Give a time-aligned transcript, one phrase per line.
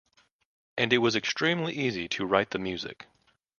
[0.79, 3.05] And it was extremely easy to write the music.